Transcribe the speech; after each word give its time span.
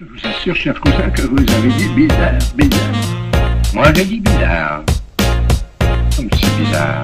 Je 0.00 0.04
vous 0.04 0.28
assure, 0.28 0.54
cher 0.54 0.80
cousin, 0.80 1.10
que 1.10 1.22
vous 1.22 1.38
avez 1.38 1.70
dit 1.70 1.88
bizarre, 1.88 2.38
bizarre. 2.54 3.74
Moi, 3.74 3.92
j'ai 3.94 4.04
dit 4.04 4.20
bizarre. 4.20 4.84
Comme 6.14 6.30
c'est 6.34 6.56
bizarre. 6.56 7.02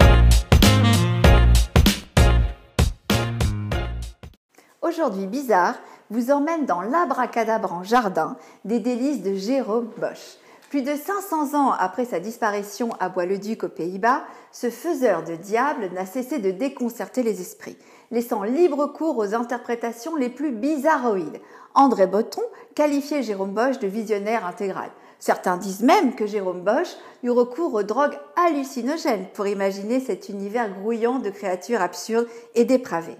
Aujourd'hui, 4.80 5.26
Bizarre 5.26 5.74
vous 6.08 6.30
emmène 6.30 6.66
dans 6.66 6.82
l'abracadabre 6.82 7.72
en 7.72 7.82
jardin 7.82 8.36
des 8.64 8.78
délices 8.78 9.24
de 9.24 9.34
Jérôme 9.34 9.88
Bosch. 9.98 10.38
Plus 10.74 10.82
de 10.82 10.96
500 10.96 11.54
ans 11.54 11.70
après 11.70 12.04
sa 12.04 12.18
disparition 12.18 12.90
à 12.98 13.08
Bois-le-Duc 13.08 13.62
aux 13.62 13.68
Pays-Bas, 13.68 14.24
ce 14.50 14.70
faiseur 14.70 15.22
de 15.22 15.36
diable 15.36 15.88
n'a 15.94 16.04
cessé 16.04 16.40
de 16.40 16.50
déconcerter 16.50 17.22
les 17.22 17.40
esprits, 17.40 17.78
laissant 18.10 18.42
libre 18.42 18.86
cours 18.86 19.18
aux 19.18 19.36
interprétations 19.36 20.16
les 20.16 20.30
plus 20.30 20.50
bizarroïdes. 20.50 21.40
André 21.76 22.08
Botton 22.08 22.42
qualifiait 22.74 23.22
Jérôme 23.22 23.52
Bosch 23.52 23.78
de 23.78 23.86
visionnaire 23.86 24.44
intégral. 24.44 24.90
Certains 25.20 25.58
disent 25.58 25.84
même 25.84 26.16
que 26.16 26.26
Jérôme 26.26 26.64
Bosch 26.64 26.96
eut 27.22 27.30
recours 27.30 27.72
aux 27.74 27.84
drogues 27.84 28.18
hallucinogènes 28.34 29.28
pour 29.32 29.46
imaginer 29.46 30.00
cet 30.00 30.28
univers 30.28 30.74
grouillant 30.80 31.20
de 31.20 31.30
créatures 31.30 31.82
absurdes 31.82 32.26
et 32.56 32.64
dépravées. 32.64 33.18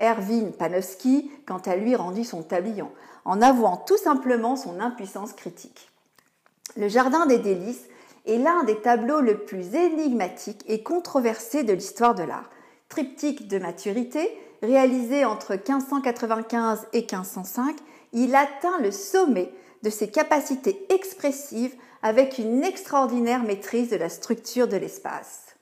Erwin 0.00 0.52
Panofsky, 0.52 1.28
quant 1.44 1.58
à 1.66 1.74
lui, 1.74 1.96
rendit 1.96 2.24
son 2.24 2.44
tablion, 2.44 2.92
en 3.24 3.42
avouant 3.42 3.78
tout 3.78 3.98
simplement 3.98 4.54
son 4.54 4.78
impuissance 4.78 5.32
critique. 5.32 5.90
Le 6.76 6.88
Jardin 6.88 7.26
des 7.26 7.38
délices 7.38 7.88
est 8.26 8.38
l'un 8.38 8.64
des 8.64 8.80
tableaux 8.80 9.20
le 9.20 9.38
plus 9.38 9.76
énigmatiques 9.76 10.64
et 10.66 10.82
controversés 10.82 11.62
de 11.62 11.72
l'histoire 11.72 12.16
de 12.16 12.24
l'art. 12.24 12.50
Triptyque 12.88 13.46
de 13.46 13.58
maturité, 13.58 14.36
réalisé 14.60 15.24
entre 15.24 15.52
1595 15.52 16.88
et 16.92 17.02
1505, 17.02 17.76
il 18.12 18.34
atteint 18.34 18.80
le 18.82 18.90
sommet 18.90 19.52
de 19.84 19.90
ses 19.90 20.08
capacités 20.08 20.84
expressives 20.92 21.74
avec 22.02 22.38
une 22.38 22.64
extraordinaire 22.64 23.44
maîtrise 23.44 23.90
de 23.90 23.96
la 23.96 24.08
structure 24.08 24.66
de 24.66 24.76
l'espace. 24.76 25.54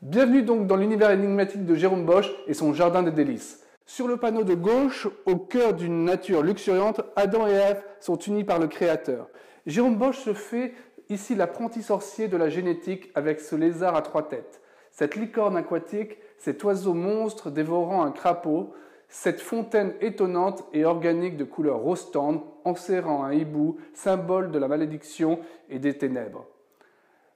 Bienvenue 0.00 0.42
donc 0.42 0.68
dans 0.68 0.76
l'univers 0.76 1.10
énigmatique 1.10 1.66
de 1.66 1.74
Jérôme 1.74 2.06
Bosch 2.06 2.30
et 2.46 2.54
son 2.54 2.72
Jardin 2.72 3.02
des 3.02 3.10
délices. 3.10 3.58
Sur 3.84 4.06
le 4.06 4.16
panneau 4.16 4.44
de 4.44 4.54
gauche, 4.54 5.08
au 5.26 5.36
cœur 5.36 5.74
d'une 5.74 6.04
nature 6.04 6.42
luxuriante, 6.42 7.00
Adam 7.16 7.48
et 7.48 7.52
Ève 7.52 7.82
sont 7.98 8.16
unis 8.16 8.44
par 8.44 8.60
le 8.60 8.68
Créateur. 8.68 9.28
Jérôme 9.66 9.96
Bosch 9.96 10.18
se 10.18 10.34
fait 10.34 10.74
ici 11.08 11.34
l'apprenti 11.34 11.82
sorcier 11.82 12.28
de 12.28 12.36
la 12.36 12.48
génétique 12.48 13.10
avec 13.14 13.40
ce 13.40 13.54
lézard 13.54 13.94
à 13.94 14.02
trois 14.02 14.28
têtes, 14.28 14.60
cette 14.90 15.16
licorne 15.16 15.56
aquatique, 15.56 16.18
cet 16.38 16.64
oiseau 16.64 16.94
monstre 16.94 17.50
dévorant 17.50 18.02
un 18.02 18.10
crapaud, 18.10 18.72
cette 19.08 19.40
fontaine 19.40 19.94
étonnante 20.00 20.64
et 20.72 20.84
organique 20.84 21.36
de 21.36 21.44
couleur 21.44 21.78
rose 21.78 22.10
tendre 22.10 22.44
enserrant 22.64 23.24
un 23.24 23.32
hibou, 23.32 23.76
symbole 23.92 24.50
de 24.50 24.58
la 24.58 24.68
malédiction 24.68 25.38
et 25.68 25.78
des 25.78 25.96
ténèbres. 25.96 26.46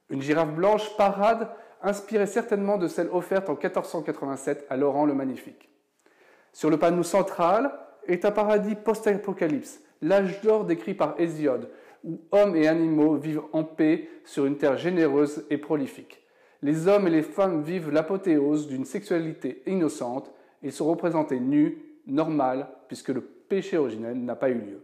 Une 0.09 0.21
girafe 0.21 0.53
blanche 0.53 0.95
parade, 0.97 1.49
inspirée 1.81 2.25
certainement 2.25 2.77
de 2.77 2.87
celle 2.87 3.09
offerte 3.09 3.49
en 3.49 3.53
1487 3.53 4.65
à 4.69 4.75
Laurent 4.75 5.05
le 5.05 5.13
Magnifique. 5.13 5.69
Sur 6.51 6.69
le 6.69 6.77
panneau 6.77 7.03
central 7.03 7.77
est 8.07 8.25
un 8.25 8.31
paradis 8.31 8.75
post-apocalypse, 8.75 9.79
l'âge 10.01 10.41
d'or 10.41 10.65
décrit 10.65 10.95
par 10.95 11.13
Hésiode, 11.19 11.69
où 12.07 12.21
hommes 12.31 12.55
et 12.55 12.67
animaux 12.67 13.15
vivent 13.15 13.43
en 13.51 13.63
paix 13.63 14.09
sur 14.23 14.45
une 14.45 14.57
terre 14.57 14.77
généreuse 14.77 15.45
et 15.49 15.57
prolifique. 15.57 16.23
Les 16.63 16.87
hommes 16.87 17.07
et 17.07 17.11
les 17.11 17.21
femmes 17.21 17.61
vivent 17.61 17.91
l'apothéose 17.91 18.67
d'une 18.67 18.85
sexualité 18.85 19.61
innocente 19.67 20.31
et 20.63 20.71
sont 20.71 20.87
représentés 20.87 21.39
nus, 21.39 21.77
normal, 22.07 22.69
puisque 22.87 23.09
le 23.09 23.21
péché 23.21 23.77
originel 23.77 24.17
n'a 24.17 24.35
pas 24.35 24.49
eu 24.49 24.55
lieu. 24.55 24.83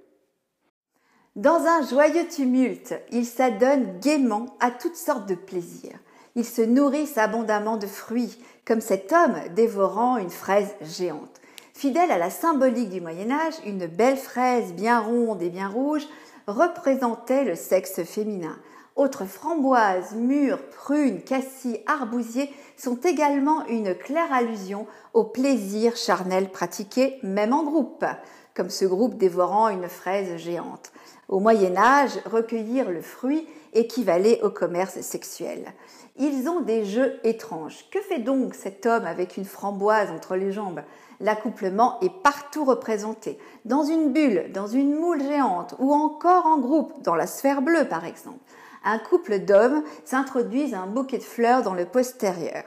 Dans 1.35 1.65
un 1.65 1.81
joyeux 1.87 2.27
tumulte, 2.27 2.93
ils 3.11 3.25
s'adonnent 3.25 3.99
gaiement 3.99 4.55
à 4.59 4.69
toutes 4.69 4.97
sortes 4.97 5.27
de 5.27 5.33
plaisirs. 5.33 5.97
Ils 6.35 6.45
se 6.45 6.61
nourrissent 6.61 7.17
abondamment 7.17 7.77
de 7.77 7.87
fruits, 7.87 8.37
comme 8.65 8.81
cet 8.81 9.11
homme 9.13 9.35
dévorant 9.55 10.17
une 10.17 10.29
fraise 10.29 10.75
géante. 10.81 11.41
Fidèle 11.73 12.11
à 12.11 12.19
la 12.19 12.29
symbolique 12.29 12.89
du 12.89 13.01
Moyen 13.01 13.31
Âge, 13.31 13.55
une 13.65 13.87
belle 13.87 14.17
fraise 14.17 14.73
bien 14.73 14.99
ronde 14.99 15.41
et 15.41 15.49
bien 15.49 15.67
rouge 15.67 16.07
représentait 16.47 17.43
le 17.43 17.55
sexe 17.55 18.03
féminin. 18.03 18.57
Autres 18.95 19.25
framboises, 19.25 20.13
mûres, 20.13 20.61
prunes, 20.69 21.21
cassis, 21.21 21.79
arbousiers 21.87 22.53
sont 22.77 22.97
également 22.97 23.65
une 23.65 23.95
claire 23.95 24.31
allusion 24.31 24.85
au 25.13 25.23
plaisir 25.23 25.95
charnel 25.95 26.49
pratiqué 26.49 27.17
même 27.23 27.53
en 27.53 27.63
groupe, 27.63 28.05
comme 28.53 28.69
ce 28.69 28.85
groupe 28.85 29.17
dévorant 29.17 29.69
une 29.69 29.89
fraise 29.89 30.37
géante. 30.37 30.91
Au 31.27 31.39
Moyen 31.39 31.75
Âge, 31.75 32.19
recueillir 32.25 32.91
le 32.91 33.01
fruit 33.01 33.47
équivalait 33.73 34.41
au 34.43 34.51
commerce 34.51 35.01
sexuel. 35.01 35.73
Ils 36.17 36.47
ont 36.47 36.61
des 36.61 36.85
jeux 36.85 37.19
étranges. 37.23 37.89
Que 37.89 37.99
fait 38.01 38.19
donc 38.19 38.53
cet 38.53 38.85
homme 38.85 39.05
avec 39.05 39.37
une 39.37 39.45
framboise 39.45 40.11
entre 40.11 40.35
les 40.35 40.51
jambes? 40.51 40.81
L'accouplement 41.19 41.99
est 42.01 42.21
partout 42.21 42.65
représenté, 42.65 43.37
dans 43.65 43.83
une 43.83 44.13
bulle, 44.13 44.51
dans 44.53 44.67
une 44.67 44.95
moule 44.95 45.21
géante 45.21 45.75
ou 45.79 45.93
encore 45.93 46.45
en 46.45 46.57
groupe, 46.57 47.01
dans 47.01 47.15
la 47.15 47.27
sphère 47.27 47.61
bleue 47.61 47.85
par 47.85 48.05
exemple. 48.05 48.39
Un 48.83 48.99
couple 48.99 49.39
d'hommes 49.39 49.83
s'introduisent 50.03 50.73
un 50.73 50.87
bouquet 50.87 51.17
de 51.17 51.23
fleurs 51.23 51.63
dans 51.63 51.73
le 51.73 51.85
postérieur. 51.85 52.63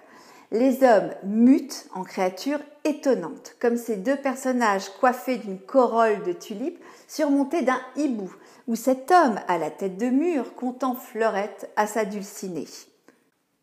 Les 0.53 0.85
hommes 0.85 1.11
mutent 1.25 1.89
en 1.95 2.05
créatures 2.05 2.61
étonnantes, 2.85 3.57
comme 3.61 3.77
ces 3.77 3.97
deux 3.97 4.17
personnages 4.17 4.89
coiffés 5.01 5.37
d'une 5.37 5.59
corolle 5.59 6.23
de 6.23 6.33
tulipes 6.33 6.83
surmontée 7.09 7.63
d'un 7.63 7.81
hibou, 7.97 8.33
ou 8.69 8.77
cet 8.77 9.11
homme 9.11 9.41
à 9.49 9.59
la 9.59 9.71
tête 9.71 9.99
de 9.99 10.07
mur 10.07 10.55
comptant 10.55 10.95
fleurettes 10.95 11.71
à 11.77 11.87
sa 11.87 12.05
dulcinée. 12.05 12.69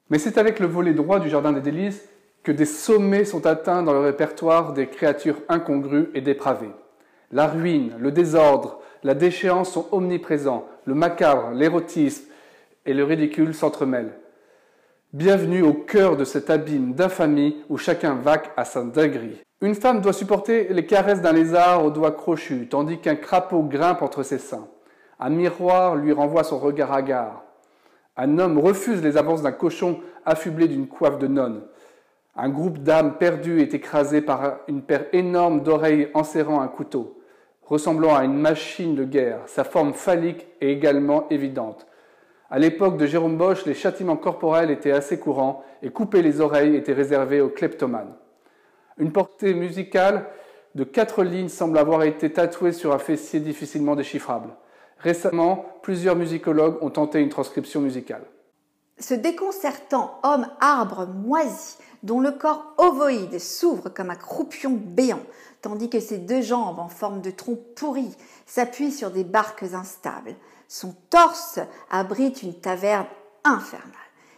Mais 0.09 0.19
c'est 0.19 0.37
avec 0.37 0.59
le 0.59 0.67
volet 0.67 0.93
droit 0.93 1.19
du 1.19 1.29
Jardin 1.29 1.53
des 1.53 1.61
délices 1.61 2.01
que 2.43 2.51
des 2.51 2.65
sommets 2.65 3.25
sont 3.25 3.45
atteints 3.45 3.83
dans 3.83 3.93
le 3.93 3.99
répertoire 3.99 4.73
des 4.73 4.87
créatures 4.87 5.41
incongrues 5.47 6.09
et 6.13 6.21
dépravées. 6.21 6.73
La 7.31 7.47
ruine, 7.47 7.93
le 7.99 8.11
désordre, 8.11 8.79
la 9.03 9.13
déchéance 9.13 9.71
sont 9.71 9.87
omniprésents, 9.91 10.67
le 10.85 10.93
macabre, 10.93 11.51
l'érotisme 11.51 12.25
et 12.85 12.93
le 12.93 13.03
ridicule 13.03 13.53
s'entremêlent. 13.53 14.13
Bienvenue 15.13 15.61
au 15.61 15.73
cœur 15.73 16.17
de 16.17 16.25
cet 16.25 16.49
abîme 16.49 16.93
d'infamie 16.93 17.63
où 17.69 17.77
chacun 17.77 18.15
vaque 18.15 18.51
à 18.57 18.65
sa 18.65 18.83
dinguerie. 18.83 19.41
Une 19.61 19.75
femme 19.75 20.01
doit 20.01 20.11
supporter 20.11 20.67
les 20.69 20.85
caresses 20.85 21.21
d'un 21.21 21.31
lézard 21.31 21.85
aux 21.85 21.91
doigts 21.91 22.11
crochus, 22.11 22.67
tandis 22.69 22.99
qu'un 22.99 23.15
crapaud 23.15 23.63
grimpe 23.63 24.01
entre 24.01 24.23
ses 24.23 24.39
seins. 24.39 24.67
Un 25.19 25.29
miroir 25.29 25.95
lui 25.95 26.11
renvoie 26.11 26.43
son 26.43 26.59
regard 26.59 26.91
hagard. 26.91 27.43
Un 28.17 28.37
homme 28.39 28.57
refuse 28.57 29.01
les 29.01 29.15
avances 29.15 29.41
d'un 29.41 29.53
cochon 29.53 30.01
affublé 30.25 30.67
d'une 30.67 30.87
coiffe 30.87 31.19
de 31.19 31.27
nonne. 31.27 31.61
Un 32.35 32.49
groupe 32.49 32.79
d'âmes 32.79 33.17
perdues 33.19 33.61
est 33.61 33.75
écrasé 33.75 34.21
par 34.21 34.61
une 34.67 34.81
paire 34.81 35.05
énorme 35.13 35.61
d'oreilles 35.61 36.09
enserrant 36.15 36.61
un 36.61 36.67
couteau. 36.67 37.21
Ressemblant 37.61 38.15
à 38.15 38.23
une 38.23 38.37
machine 38.37 38.95
de 38.95 39.03
guerre, 39.03 39.41
sa 39.45 39.63
forme 39.63 39.93
phallique 39.93 40.47
est 40.59 40.71
également 40.71 41.29
évidente. 41.29 41.85
À 42.49 42.57
l'époque 42.57 42.97
de 42.97 43.05
Jérôme 43.05 43.37
Bosch, 43.37 43.65
les 43.65 43.75
châtiments 43.75 44.17
corporels 44.17 44.71
étaient 44.71 44.91
assez 44.91 45.19
courants 45.19 45.63
et 45.83 45.91
couper 45.91 46.23
les 46.23 46.41
oreilles 46.41 46.75
était 46.75 46.93
réservé 46.93 47.39
aux 47.39 47.49
kleptomanes. 47.49 48.15
Une 48.97 49.11
portée 49.11 49.53
musicale 49.53 50.25
de 50.73 50.83
quatre 50.83 51.23
lignes 51.23 51.49
semble 51.49 51.77
avoir 51.77 52.03
été 52.03 52.31
tatouée 52.31 52.71
sur 52.71 52.93
un 52.93 52.99
fessier 52.99 53.39
difficilement 53.39 53.95
déchiffrable. 53.95 54.49
Récemment, 54.97 55.65
plusieurs 55.83 56.15
musicologues 56.15 56.81
ont 56.81 56.89
tenté 56.89 57.19
une 57.19 57.29
transcription 57.29 57.79
musicale. 57.79 58.23
Ce 58.99 59.13
déconcertant 59.13 60.19
homme 60.23 60.47
arbre 60.59 61.07
moisi 61.07 61.77
dont 62.03 62.19
le 62.19 62.31
corps 62.31 62.73
ovoïde 62.77 63.39
s'ouvre 63.39 63.89
comme 63.89 64.09
un 64.09 64.15
croupion 64.15 64.71
béant, 64.71 65.23
tandis 65.61 65.89
que 65.89 65.99
ses 65.99 66.17
deux 66.17 66.41
jambes 66.41 66.79
en 66.79 66.89
forme 66.89 67.21
de 67.21 67.31
tronc 67.31 67.57
pourri 67.75 68.15
s'appuient 68.45 68.91
sur 68.91 69.09
des 69.09 69.23
barques 69.23 69.63
instables. 69.73 70.35
Son 70.67 70.95
torse 71.09 71.59
abrite 71.89 72.43
une 72.43 72.59
taverne 72.59 73.07
infernale. 73.43 73.91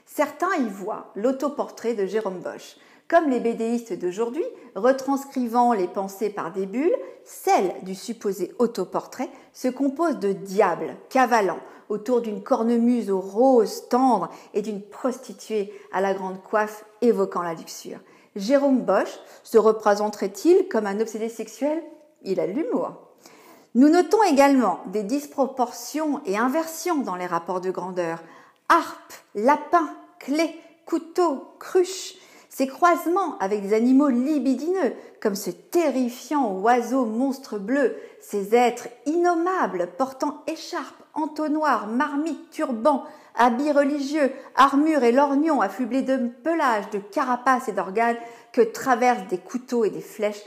Certains 0.06 0.54
y 0.60 0.70
voient 0.70 1.12
l'autoportrait 1.16 1.94
de 1.94 2.06
Jérôme 2.06 2.40
Bosch. 2.40 2.78
Comme 3.08 3.30
les 3.30 3.40
bédéistes 3.40 3.94
d'aujourd'hui, 3.94 4.46
retranscrivant 4.76 5.74
les 5.74 5.88
pensées 5.88 6.30
par 6.30 6.52
des 6.52 6.66
bulles, 6.66 6.96
celle 7.24 7.74
du 7.84 7.94
supposé 7.94 8.54
autoportrait 8.58 9.30
se 9.54 9.68
compose 9.68 10.20
de 10.20 10.32
diables 10.32 10.96
cavalant 11.10 11.60
autour 11.90 12.22
d'une 12.22 12.44
cornemuse 12.44 13.12
aux 13.12 13.20
roses 13.20 13.88
tendres 13.90 14.30
et 14.54 14.62
d'une 14.62 14.82
prostituée 14.82 15.74
à 15.92 16.02
la 16.02 16.14
grande 16.14 16.42
coiffe 16.42 16.86
évoquant 17.02 17.42
la 17.42 17.54
luxure. 17.54 18.00
Jérôme 18.36 18.82
Bosch 18.82 19.20
se 19.44 19.58
représenterait-il 19.58 20.68
comme 20.68 20.88
un 20.88 21.00
obsédé 21.00 21.30
sexuel? 21.30 21.82
Il 22.24 22.40
a 22.40 22.48
de 22.48 22.52
l'humour. 22.52 22.94
Nous 23.76 23.90
notons 23.90 24.24
également 24.24 24.80
des 24.88 25.04
disproportions 25.04 26.22
et 26.26 26.38
inversions 26.38 26.98
dans 26.98 27.16
les 27.16 27.26
rapports 27.26 27.62
de 27.62 27.72
grandeur. 27.72 28.20
Harpe, 28.70 29.14
lapin, 29.36 29.90
clé, 30.20 30.56
couteau, 30.86 31.44
cruche. 31.60 32.16
Ces 32.58 32.68
croisements 32.68 33.38
avec 33.40 33.64
des 33.64 33.74
animaux 33.74 34.08
libidineux, 34.08 34.94
comme 35.22 35.36
ce 35.36 35.50
terrifiant 35.50 36.54
oiseau 36.54 37.04
monstre 37.04 37.60
bleu, 37.60 37.98
ces 38.22 38.56
êtres 38.56 38.88
innommables 39.06 39.90
portant 39.98 40.42
écharpe, 40.48 41.04
entonnoir, 41.14 41.88
marmite, 41.88 42.50
turban, 42.52 43.04
habits 43.36 43.74
religieux, 43.74 44.32
armure 44.56 45.04
et 45.04 45.12
lorgnon 45.12 45.60
affublés 45.60 46.02
de 46.02 46.30
pelage, 46.46 46.90
de 46.92 47.00
carapaces 47.00 47.68
et 47.68 47.74
d'organes 47.74 48.16
que 48.54 48.62
traversent 48.62 49.28
des 49.28 49.38
couteaux 49.38 49.84
et 49.84 49.90
des 49.90 50.00
flèches 50.00 50.46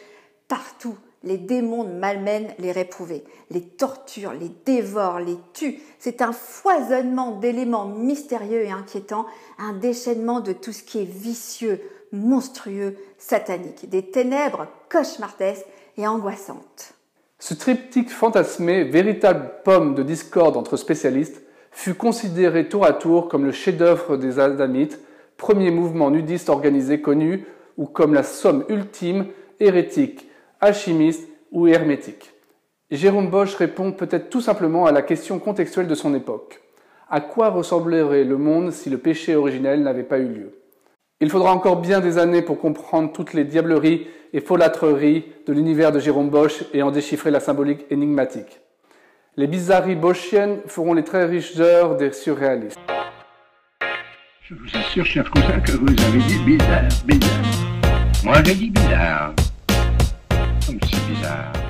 partout 0.48 0.96
les 1.24 1.36
démons 1.36 1.84
malmènent 1.84 2.54
les 2.58 2.70
réprouvés, 2.70 3.24
les 3.50 3.62
torturent, 3.62 4.34
les 4.34 4.50
dévorent, 4.64 5.20
les 5.20 5.36
tuent. 5.52 5.80
C'est 5.98 6.22
un 6.22 6.32
foisonnement 6.32 7.32
d'éléments 7.32 7.86
mystérieux 7.86 8.62
et 8.62 8.70
inquiétants, 8.70 9.26
un 9.58 9.72
déchaînement 9.72 10.40
de 10.40 10.52
tout 10.52 10.72
ce 10.72 10.84
qui 10.84 11.00
est 11.00 11.10
vicieux, 11.10 11.80
monstrueux, 12.12 12.96
satanique, 13.18 13.88
des 13.88 14.10
ténèbres 14.10 14.66
cauchemardesques 14.90 15.66
et 15.96 16.06
angoissantes. 16.06 16.94
Ce 17.38 17.54
triptyque 17.54 18.10
fantasmé, 18.10 18.84
véritable 18.84 19.50
pomme 19.64 19.94
de 19.94 20.02
discorde 20.02 20.56
entre 20.56 20.76
spécialistes, 20.76 21.42
fut 21.70 21.94
considéré 21.94 22.68
tour 22.68 22.84
à 22.84 22.92
tour 22.92 23.28
comme 23.28 23.44
le 23.44 23.52
chef-d'œuvre 23.52 24.16
des 24.16 24.38
Adamites, 24.38 25.00
premier 25.36 25.70
mouvement 25.70 26.10
nudiste 26.10 26.48
organisé 26.48 27.00
connu, 27.00 27.46
ou 27.76 27.86
comme 27.86 28.14
la 28.14 28.24
somme 28.24 28.64
ultime, 28.68 29.26
hérétique, 29.60 30.28
alchimiste 30.60 31.28
ou 31.52 31.66
hermétique 31.68 32.32
Jérôme 32.90 33.28
Bosch 33.28 33.54
répond 33.54 33.92
peut-être 33.92 34.30
tout 34.30 34.40
simplement 34.40 34.86
à 34.86 34.92
la 34.92 35.02
question 35.02 35.38
contextuelle 35.38 35.88
de 35.88 35.94
son 35.94 36.14
époque. 36.14 36.60
À 37.10 37.20
quoi 37.20 37.50
ressemblerait 37.50 38.24
le 38.24 38.38
monde 38.38 38.72
si 38.72 38.88
le 38.88 38.98
péché 38.98 39.36
originel 39.36 39.82
n'avait 39.82 40.02
pas 40.02 40.18
eu 40.18 40.28
lieu? 40.28 40.58
Il 41.20 41.30
faudra 41.30 41.52
encore 41.52 41.80
bien 41.80 41.98
des 41.98 42.16
années 42.16 42.42
pour 42.42 42.60
comprendre 42.60 43.12
toutes 43.12 43.34
les 43.34 43.42
diableries 43.42 44.06
et 44.32 44.40
folâtreries 44.40 45.24
de 45.48 45.52
l'univers 45.52 45.90
de 45.90 45.98
Jérôme 45.98 46.30
Bosch 46.30 46.62
et 46.72 46.80
en 46.82 46.92
déchiffrer 46.92 47.32
la 47.32 47.40
symbolique 47.40 47.86
énigmatique. 47.90 48.60
Les 49.36 49.48
bizarreries 49.48 49.96
boschiennes 49.96 50.60
feront 50.66 50.94
les 50.94 51.02
très 51.02 51.24
riches 51.24 51.58
heures 51.58 51.96
des 51.96 52.12
surréalistes. 52.12 52.78
Je 54.42 54.54
vous 54.54 54.76
assure, 54.76 55.04
cher 55.04 55.28
cousin, 55.28 55.58
que 55.58 55.72
vous 55.72 55.88
avez 55.88 56.18
dit 56.20 56.38
bizarre, 56.38 56.88
bizarre. 57.04 58.22
Moi, 58.22 58.42
j'ai 58.44 58.54
dit 58.54 58.70
bizarre. 58.70 59.34
Comme 60.66 60.78
bizarre. 60.78 61.67